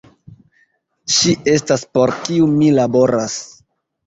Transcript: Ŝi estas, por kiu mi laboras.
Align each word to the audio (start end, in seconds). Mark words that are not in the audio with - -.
Ŝi 1.15 1.33
estas, 1.57 1.83
por 1.99 2.15
kiu 2.23 2.49
mi 2.55 2.71
laboras. 2.79 3.39